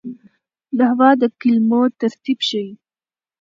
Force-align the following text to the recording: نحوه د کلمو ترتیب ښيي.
نحوه 0.77 1.09
د 1.19 1.23
کلمو 1.41 1.81
ترتیب 1.99 2.39
ښيي. 2.47 2.69